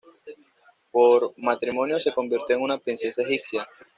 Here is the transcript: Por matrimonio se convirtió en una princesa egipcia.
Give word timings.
Por 0.89 1.31
matrimonio 1.37 1.99
se 1.99 2.11
convirtió 2.11 2.55
en 2.55 2.63
una 2.63 2.79
princesa 2.79 3.21
egipcia. 3.21 3.67